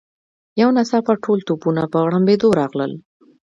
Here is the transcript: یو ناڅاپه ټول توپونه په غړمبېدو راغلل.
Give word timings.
یو 0.61 0.69
ناڅاپه 0.75 1.13
ټول 1.25 1.39
توپونه 1.47 1.81
په 1.91 1.97
غړمبېدو 2.05 2.47
راغلل. 2.59 2.91